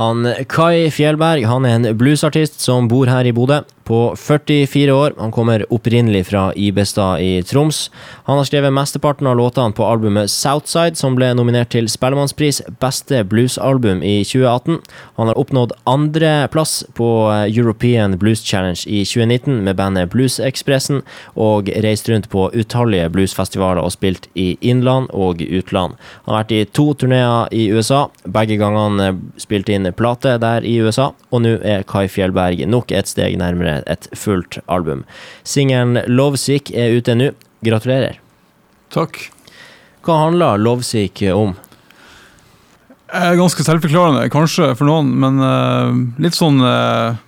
Han 0.00 0.24
Kai 0.48 0.88
Fjellberg 0.88 1.44
han 1.44 1.66
er 1.68 1.74
en 1.76 1.96
bluesartist 2.00 2.62
som 2.64 2.86
bor 2.88 3.10
her 3.12 3.26
i 3.28 3.32
Bodø. 3.36 3.58
På 3.84 4.14
44 4.16 4.94
år. 4.94 5.14
Han 5.18 5.32
kommer 5.32 5.64
opprinnelig 5.72 6.26
fra 6.26 6.52
Ibestad 6.56 7.20
i 7.20 7.42
Troms. 7.42 7.90
Han 8.24 8.38
har 8.38 8.46
skrevet 8.46 8.72
mesteparten 8.72 9.26
av 9.26 9.36
låtene 9.36 9.74
på 9.74 9.86
albumet 9.86 10.30
Southside, 10.30 10.96
som 10.98 11.16
ble 11.18 11.32
nominert 11.34 11.72
til 11.74 11.88
Spellemannspris 11.90 12.62
Beste 12.82 13.24
bluesalbum 13.26 14.02
i 14.06 14.20
2018. 14.24 14.78
Han 15.18 15.30
har 15.30 15.40
oppnådd 15.40 15.74
andreplass 15.90 16.84
på 16.94 17.08
European 17.48 18.18
Blues 18.18 18.44
Challenge 18.46 18.82
i 18.86 19.02
2019 19.08 19.62
med 19.66 19.76
bandet 19.76 20.12
Bluesekspressen, 20.12 21.02
og 21.34 21.70
reist 21.84 22.08
rundt 22.10 22.30
på 22.32 22.48
utallige 22.54 23.10
bluesfestivaler 23.12 23.82
og 23.82 23.94
spilt 23.94 24.28
i 24.38 24.52
innland 24.60 25.10
og 25.10 25.42
utland. 25.42 25.98
Han 26.24 26.34
har 26.34 26.44
vært 26.44 26.56
i 26.56 26.62
to 26.70 26.88
turneer 26.98 27.50
i 27.54 27.66
USA, 27.74 28.04
begge 28.24 28.58
gangene 28.60 29.12
spilt 29.40 29.70
inn 29.72 29.90
plate 29.96 30.36
der 30.42 30.66
i 30.66 30.78
USA, 30.82 31.10
og 31.32 31.44
nå 31.44 31.56
er 31.66 31.86
Kai 31.88 32.06
Fjellberg 32.12 32.62
nok 32.68 32.92
et 32.94 33.10
steg 33.10 33.38
nærmere 33.40 33.71
et 33.86 34.08
fullt 34.16 34.60
album. 34.68 35.04
Singelen 35.44 36.02
'Lovesick' 36.06 36.72
er 36.74 36.98
ute 36.98 37.16
nå. 37.16 37.32
Gratulerer. 37.64 38.18
Takk. 38.92 39.30
Hva 40.02 40.18
handler 40.26 40.60
'Lovesick' 40.60 41.24
om? 41.32 41.56
er 43.12 43.36
ganske 43.36 43.64
selvforklarende, 43.64 44.28
kanskje 44.32 44.72
for 44.78 44.88
noen, 44.88 45.10
men 45.20 45.40
uh, 45.42 45.92
litt 46.22 46.36
sånn 46.36 46.60
uh, 46.64 47.18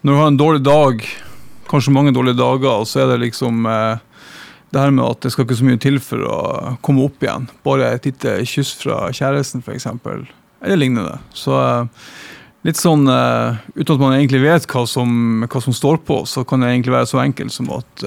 Når 0.00 0.12
du 0.12 0.16
har 0.16 0.30
en 0.30 0.38
dårlig 0.40 0.62
dag, 0.64 1.02
kanskje 1.68 1.92
mange 1.92 2.14
dårlige 2.16 2.40
dager, 2.40 2.86
så 2.88 3.02
er 3.02 3.12
det 3.12 3.20
liksom 3.26 3.66
uh, 3.68 4.00
det 4.70 4.80
her 4.80 4.94
med 4.94 5.04
at 5.04 5.20
det 5.24 5.32
skal 5.34 5.44
ikke 5.44 5.58
så 5.58 5.66
mye 5.66 5.80
til 5.82 5.98
for 6.02 6.24
å 6.24 6.38
komme 6.86 7.02
opp 7.04 7.24
igjen. 7.24 7.48
Bare 7.66 7.90
et 7.90 8.06
lite 8.06 8.38
kyss 8.46 8.70
fra 8.78 9.08
kjæresten, 9.10 9.64
f.eks. 9.66 9.88
Eller 10.62 10.78
lignende. 10.78 11.16
Så 11.34 11.58
litt 12.66 12.76
sånn 12.76 13.08
Uten 13.08 13.94
at 13.94 14.00
man 14.02 14.14
egentlig 14.16 14.42
vet 14.42 14.66
hva 14.68 14.84
som, 14.88 15.44
hva 15.46 15.62
som, 15.64 15.74
står 15.76 16.02
på, 16.04 16.22
så 16.28 16.44
kan 16.44 16.60
det 16.60 16.72
egentlig 16.74 16.94
være 16.94 17.08
så 17.08 17.22
enkelt 17.22 17.54
som 17.54 17.70
at 17.72 18.04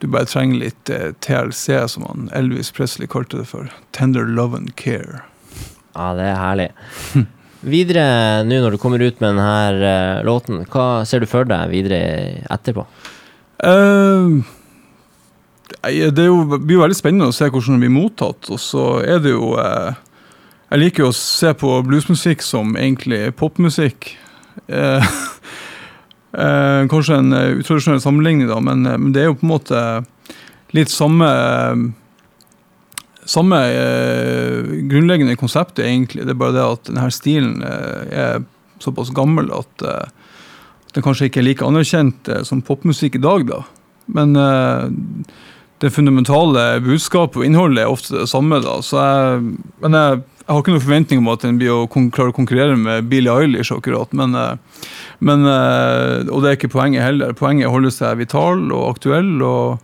du 0.00 0.06
bare 0.12 0.28
trenger 0.28 0.60
litt 0.60 0.90
TLC, 1.24 1.82
som 1.92 2.04
han 2.08 2.30
Elvis 2.36 2.72
Presley 2.72 3.08
kalte 3.08 3.40
det 3.40 3.48
for. 3.52 3.68
Tender 3.96 4.28
love 4.28 4.56
and 4.56 4.74
care. 4.76 5.22
Ja, 5.96 6.12
det 6.16 6.28
er 6.28 6.38
herlig. 6.40 6.68
Videre, 7.66 8.44
nå 8.46 8.60
når 8.62 8.76
du 8.76 8.78
kommer 8.78 9.02
ut 9.02 9.18
med 9.22 9.32
denne 9.32 9.46
uh, 9.80 10.24
låten, 10.26 10.60
hva 10.70 11.06
ser 11.08 11.24
du 11.24 11.30
for 11.30 11.48
deg 11.48 11.72
videre 11.72 11.98
etterpå? 12.52 12.84
Uh, 13.64 14.44
det 15.86 16.26
jo, 16.28 16.42
blir 16.60 16.76
jo 16.76 16.82
veldig 16.84 16.98
spennende 16.98 17.30
å 17.32 17.34
se 17.34 17.48
hvordan 17.48 17.78
det 17.78 17.86
blir 17.86 17.94
mottatt. 17.96 18.50
Og 18.52 18.60
så 18.62 18.84
er 19.02 19.22
det 19.24 19.32
jo 19.32 19.54
uh, 19.56 19.96
Jeg 20.66 20.82
liker 20.82 21.04
jo 21.04 21.10
å 21.12 21.16
se 21.16 21.52
på 21.54 21.82
bluesmusikk 21.86 22.42
som 22.42 22.76
egentlig 22.76 23.30
popmusikk. 23.38 24.16
kanskje 26.90 27.16
en 27.20 27.32
utradisjonell 27.32 28.00
sammenligning, 28.02 28.48
da, 28.50 28.58
men, 28.60 28.82
men, 28.82 29.12
det 29.14 29.22
er 29.22 29.28
jo 29.30 29.36
på 29.38 29.46
en 29.46 29.52
måte 29.52 29.82
litt 30.74 30.90
samme 30.92 31.28
samme 33.26 33.58
eh, 33.58 34.62
grunnleggende 34.90 35.36
konseptet, 35.36 35.84
egentlig. 35.84 36.24
Det 36.26 36.34
er 36.34 36.40
bare 36.40 36.54
det 36.56 36.66
at 36.66 36.90
denne 36.90 37.10
stilen 37.14 37.58
eh, 37.66 38.14
er 38.14 38.44
såpass 38.82 39.10
gammel 39.14 39.50
at, 39.54 39.82
eh, 39.82 40.06
den 40.94 41.04
kanskje 41.04 41.28
ikke 41.28 41.42
er 41.42 41.48
like 41.48 41.66
anerkjent 41.66 42.30
eh, 42.30 42.44
som 42.46 42.62
popmusikk 42.64 43.18
i 43.18 43.24
dag. 43.24 43.46
da. 43.50 43.60
Men 44.14 44.36
eh, 44.38 44.86
det 45.82 45.92
fundamentale 45.92 46.80
budskapet 46.80 47.42
og 47.42 47.48
innholdet 47.48 47.84
er 47.84 47.92
ofte 47.92 48.14
det 48.20 48.30
samme. 48.30 48.62
da. 48.64 48.78
Jeg, 48.80 49.42
men 49.82 49.98
jeg, 50.00 50.22
jeg, 50.46 50.52
har 50.54 50.62
ikke 50.62 50.74
noen 50.74 50.84
forventning 50.84 51.22
om 51.22 51.32
at 51.32 51.42
den 51.42 51.58
blir 51.58 51.74
å 51.74 51.88
klare 51.90 52.30
å 52.30 52.36
konkurrere 52.36 52.78
med 52.78 53.10
Billie 53.10 53.34
Eilish, 53.34 53.74
akkurat. 53.74 54.12
Men, 54.14 54.34
eh, 54.38 54.84
men, 55.18 55.42
og 55.46 56.38
det 56.42 56.50
er 56.50 56.58
ikke 56.58 56.74
poenget 56.76 57.06
heller. 57.06 57.34
Poenget 57.34 57.66
er 57.66 57.72
å 57.72 57.76
holde 57.76 57.94
seg 57.94 58.20
vital 58.22 58.70
og 58.70 58.88
aktuell. 58.94 59.36
og 59.42 59.82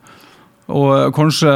og 0.73 1.15
kanskje 1.17 1.53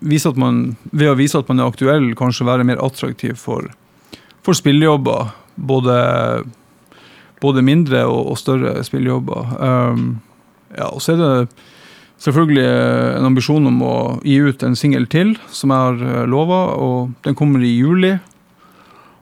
vise 0.00 0.30
at 0.30 0.38
man, 0.40 0.76
ved 0.90 1.12
å 1.12 1.18
vise 1.18 1.38
at 1.38 1.50
man 1.50 1.60
er 1.60 1.70
aktuell, 1.70 2.10
kanskje 2.18 2.48
være 2.48 2.66
mer 2.66 2.80
attraktiv 2.82 3.36
for, 3.40 3.68
for 4.46 4.56
spillejobber. 4.56 5.34
Både, 5.60 5.96
både, 7.42 7.64
mindre 7.66 8.06
og, 8.08 8.32
og 8.32 8.40
større 8.40 8.80
spillejobber. 8.86 9.52
Um, 9.60 10.08
ja, 10.72 10.88
og 10.88 11.02
så 11.04 11.14
er 11.14 11.20
det 11.20 11.34
selvfølgelig 12.24 12.64
en 13.18 13.28
ambisjon 13.28 13.68
om 13.68 13.82
å 13.84 13.96
gi 14.24 14.38
ut 14.40 14.64
en 14.64 14.78
singel 14.78 15.06
til, 15.10 15.34
som 15.52 15.72
jeg 15.72 15.86
har 15.86 16.02
eh, 16.06 16.26
lova. 16.30 16.62
Og 16.80 17.14
den 17.26 17.36
kommer 17.36 17.62
i 17.64 17.74
juli. 17.76 18.16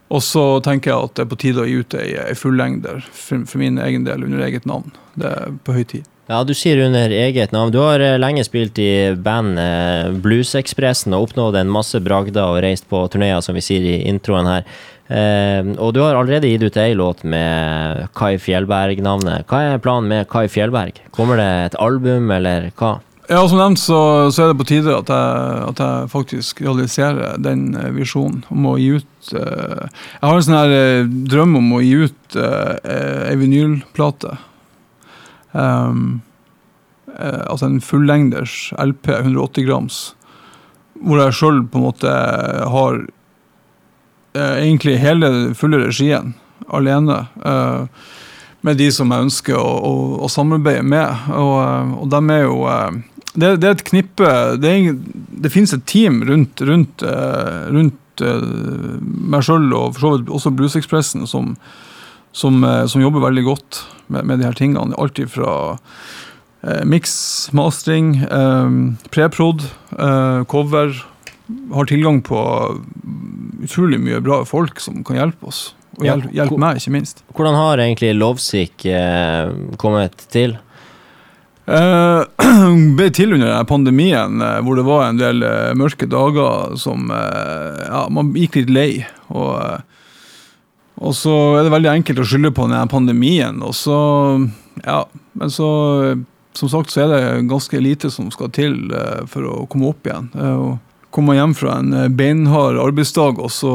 Og 0.08 0.22
så 0.24 0.42
tenker 0.64 0.92
jeg 0.92 1.08
at 1.08 1.16
det 1.18 1.24
er 1.24 1.32
på 1.32 1.40
tide 1.40 1.64
å 1.64 1.68
gi 1.68 1.80
ut 1.82 1.96
ei, 1.98 2.12
ei 2.16 2.36
fullengder 2.38 3.02
for, 3.12 3.44
for 3.48 3.60
min 3.60 3.80
egen 3.84 4.06
del 4.08 4.24
under 4.24 4.46
eget 4.46 4.68
navn. 4.68 4.94
Det 5.18 5.28
er 5.28 5.58
på 5.64 5.76
høy 5.76 5.84
tid. 5.88 6.06
Ja, 6.28 6.42
du 6.44 6.52
sier 6.52 6.80
under 6.84 7.12
eget 7.12 7.54
navn. 7.56 7.72
Du 7.72 7.78
har 7.80 8.02
eh, 8.04 8.18
lenge 8.20 8.44
spilt 8.44 8.76
i 8.84 9.14
bandet 9.16 10.18
Bluesekspressen 10.24 11.16
og 11.16 11.30
oppnådd 11.30 11.56
en 11.56 11.72
masse 11.72 11.96
bragder 12.04 12.52
og 12.52 12.60
reist 12.64 12.84
på 12.90 13.00
turneer, 13.08 13.40
som 13.44 13.56
vi 13.56 13.64
sier 13.64 13.86
i 13.88 14.02
introen 14.10 14.48
her. 14.48 14.68
Eh, 15.08 15.70
og 15.80 15.94
du 15.96 16.02
har 16.04 16.18
allerede 16.18 16.50
gitt 16.50 16.66
ut 16.68 16.76
ei 16.80 16.92
låt 16.96 17.24
med 17.24 18.10
Kai 18.16 18.34
Fjellberg-navnet. 18.44 19.48
Hva 19.48 19.62
er 19.64 19.80
planen 19.84 20.12
med 20.12 20.28
Kai 20.28 20.44
Fjellberg? 20.52 21.00
Kommer 21.16 21.40
det 21.40 21.48
et 21.70 21.78
album, 21.80 22.28
eller 22.36 22.68
hva? 22.76 22.98
Ja, 23.28 23.42
Som 23.48 23.58
nevnt 23.60 23.80
så, 23.80 24.30
så 24.32 24.42
er 24.42 24.50
det 24.50 24.56
på 24.56 24.64
tide 24.70 24.94
at 24.96 25.10
jeg, 25.12 25.56
at 25.68 25.80
jeg, 25.82 26.08
faktisk 26.08 26.62
realiserer 26.64 27.36
den 27.44 27.74
eh, 27.76 27.90
visjonen 27.92 28.40
om 28.48 28.68
å 28.70 28.78
gi 28.80 28.94
ut 28.96 29.32
uh, 29.36 29.84
Jeg 29.84 30.22
har 30.22 30.36
en 30.36 30.46
sånn 30.46 30.56
her 30.56 30.72
uh, 30.72 31.10
drøm 31.28 31.58
om 31.60 31.74
å 31.76 31.82
gi 31.84 32.06
ut 32.06 32.38
uh, 32.40 32.78
ei 33.28 33.36
vinylplate. 33.36 34.32
Um, 35.52 36.22
altså 37.18 37.68
en 37.68 37.82
fullengders 37.84 38.70
LP, 38.80 39.10
180 39.18 39.66
grams, 39.66 40.00
hvor 40.96 41.20
jeg 41.20 41.36
sjøl 41.36 41.60
på 41.68 41.80
en 41.80 41.86
måte 41.90 42.14
har 42.72 42.98
uh, 43.02 44.54
egentlig 44.54 44.96
hele 45.04 45.52
fulle 45.58 45.82
regien 45.84 46.32
alene. 46.72 47.26
Uh, 47.44 47.84
med 48.64 48.80
de 48.80 48.88
som 48.90 49.12
jeg 49.12 49.28
ønsker 49.28 49.60
å, 49.60 49.68
å, 49.84 49.92
å 50.24 50.32
samarbeide 50.32 50.82
med. 50.82 51.28
Og, 51.30 51.92
og 52.02 52.08
de 52.10 52.24
er 52.34 52.42
jo 52.42 52.56
det, 53.38 53.54
det, 53.62 53.68
er 53.68 53.76
et 53.76 53.86
knippe 53.86 54.30
Det, 54.60 54.70
er, 54.70 54.96
det 55.44 55.52
finnes 55.54 55.74
et 55.76 55.86
team 55.88 56.22
rundt, 56.28 56.62
rundt, 56.66 57.04
rundt 57.04 58.22
meg 58.22 59.44
sjøl 59.46 59.68
og 59.78 59.94
for 59.94 60.02
så 60.02 60.10
vidt 60.16 60.32
også 60.34 60.50
Bluesekspressen 60.58 61.28
som, 61.30 61.52
som, 62.34 62.64
som, 62.90 63.02
jobber 63.04 63.22
veldig 63.28 63.44
godt 63.46 63.82
med, 64.10 64.26
med 64.26 64.40
de 64.40 64.48
her 64.48 64.58
tingene. 64.58 64.96
Alt 64.98 65.20
fra 65.30 65.52
eh, 66.66 66.82
mix, 66.82 67.12
mastering, 67.54 68.16
eh, 68.26 68.74
preprod, 69.14 69.68
eh, 69.94 70.42
cover. 70.50 70.96
Har 71.72 71.88
tilgang 71.88 72.18
på 72.26 72.40
utrolig 73.62 74.00
mye 74.02 74.20
bra 74.20 74.42
folk 74.48 74.80
som 74.82 75.02
kan 75.06 75.22
hjelpe 75.22 75.48
oss. 75.48 75.68
Og 75.98 76.06
hjelpe, 76.06 76.30
hjelpe 76.36 76.58
meg, 76.60 76.78
ikke 76.78 76.94
minst. 76.94 77.22
Hvordan 77.34 77.56
har 77.58 77.82
egentlig 77.82 78.12
Lovsik 78.16 78.86
eh, 78.86 79.50
kommet 79.80 80.26
til? 80.32 80.58
Uh, 81.68 82.24
ble 82.96 83.10
til 83.12 83.34
under 83.36 83.60
pandemien, 83.68 84.40
uh, 84.40 84.58
hvor 84.64 84.78
det 84.78 84.86
var 84.88 85.04
en 85.04 85.20
del 85.20 85.44
uh, 85.44 85.76
mørke 85.76 86.08
dager 86.08 86.78
som 86.80 87.10
ja, 87.12 88.06
Man 88.12 88.32
gikk 88.36 88.62
litt 88.62 88.72
lei. 88.72 88.90
Og 89.28 89.84
og 90.98 91.12
så 91.14 91.30
er 91.54 91.62
det 91.62 91.70
veldig 91.70 91.92
enkelt 91.92 92.18
å 92.18 92.24
skylde 92.26 92.50
på 92.50 92.64
denne 92.66 92.88
pandemien. 92.90 93.60
Og 93.62 93.70
så, 93.78 93.98
ja, 94.82 95.04
men 95.38 95.52
så 95.54 95.68
Som 96.58 96.66
sagt 96.72 96.90
så 96.90 97.04
er 97.04 97.12
det 97.12 97.46
ganske 97.46 97.78
lite 97.78 98.08
som 98.10 98.32
skal 98.34 98.48
til 98.50 98.72
for 99.30 99.46
å 99.46 99.66
komme 99.70 99.92
opp 99.92 100.08
igjen. 100.08 100.26
Uh, 100.34 100.74
komme 101.10 101.34
hjem 101.34 101.54
fra 101.54 101.78
en 101.78 101.92
eh, 101.92 102.08
beinhard 102.08 102.78
arbeidsdag, 102.78 103.40
og 103.40 103.52
så 103.52 103.74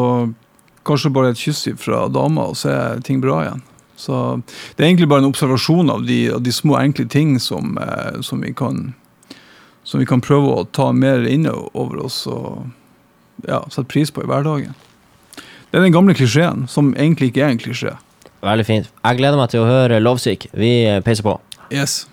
kanskje 0.87 1.13
bare 1.13 1.33
et 1.33 1.39
kyss 1.39 1.67
fra 1.79 2.07
dama, 2.11 2.49
og 2.51 2.59
så 2.59 2.73
er 2.73 3.05
ting 3.05 3.21
bra 3.23 3.41
igjen. 3.43 3.63
Så 3.95 4.41
det 4.75 4.84
er 4.84 4.90
egentlig 4.90 5.09
bare 5.11 5.23
en 5.23 5.29
observasjon 5.29 5.91
av 5.93 6.05
de, 6.07 6.19
av 6.34 6.41
de 6.43 6.53
små, 6.53 6.78
enkle 6.79 7.05
ting 7.09 7.35
som, 7.40 7.78
eh, 7.78 8.22
som, 8.25 8.41
vi 8.41 8.53
kan, 8.57 8.93
som 9.84 10.01
vi 10.01 10.07
kan 10.09 10.23
prøve 10.23 10.53
å 10.53 10.66
ta 10.66 10.91
mer 10.91 11.28
inn 11.29 11.45
over 11.49 12.01
oss 12.05 12.23
og 12.28 12.66
ja, 13.47 13.61
sette 13.69 13.90
pris 13.91 14.11
på 14.13 14.23
i 14.23 14.29
hverdagen. 14.29 14.73
Det 15.73 15.79
er 15.79 15.85
den 15.87 15.95
gamle 15.95 16.13
klisjeen, 16.13 16.67
som 16.69 16.93
egentlig 16.93 17.31
ikke 17.31 17.45
er 17.45 17.53
en 17.53 17.61
klisjé. 17.61 17.95
Veldig 18.43 18.66
fint. 18.67 18.90
Jeg 19.01 19.17
gleder 19.22 19.40
meg 19.40 19.53
til 19.53 19.63
å 19.63 19.69
høre 19.69 20.01
Lovesick. 20.03 20.49
Vi 20.53 20.73
peiser 21.05 21.25
på. 21.25 21.37
Yes. 21.73 22.03